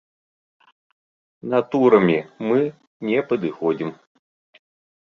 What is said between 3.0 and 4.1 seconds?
не падыходзім.